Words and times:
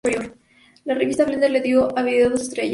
La 0.83 0.95
revista 0.95 1.25
Blender 1.25 1.51
le 1.51 1.61
dio 1.61 1.95
al 1.95 2.05
video 2.05 2.31
dos 2.31 2.41
estrellas. 2.41 2.69